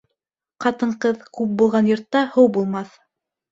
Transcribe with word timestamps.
Ҡатын-ҡыҙ 0.65 1.21
күп 1.41 1.53
булған 1.61 1.93
йортта 1.93 2.25
һыу 2.35 2.53
булмаҫ. 2.59 3.01